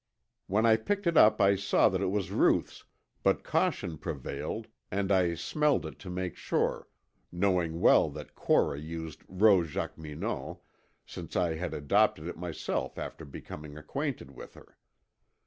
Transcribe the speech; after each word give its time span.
When 0.47 0.65
I 0.65 0.77
picked 0.77 1.05
it 1.05 1.15
up 1.15 1.39
I 1.39 1.55
saw 1.55 1.87
that 1.87 2.01
it 2.01 2.09
was 2.09 2.31
Ruth's, 2.31 2.85
but 3.21 3.43
caution 3.43 3.99
prevailed 3.99 4.65
and 4.89 5.11
I 5.11 5.35
smelled 5.35 5.85
it 5.85 5.99
to 5.99 6.09
make 6.09 6.35
sure, 6.35 6.87
knowing 7.31 7.79
well 7.81 8.09
that 8.09 8.33
Cora 8.33 8.79
used 8.79 9.21
Rose 9.27 9.69
Jacqueminot, 9.73 10.57
since 11.05 11.35
I 11.35 11.53
had 11.53 11.75
adopted 11.75 12.25
it 12.25 12.35
myself 12.35 12.97
after 12.97 13.25
becoming 13.25 13.77
acquainted 13.77 14.31
with 14.31 14.55
her. 14.55 14.75